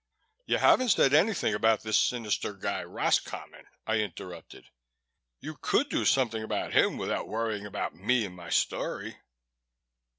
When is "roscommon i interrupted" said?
2.83-4.65